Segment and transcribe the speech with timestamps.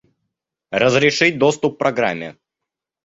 [0.71, 2.35] Разрешить доступ программе